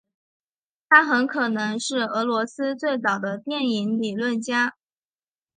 [0.89, 4.73] 他很可能是俄罗斯最早的电影理论家。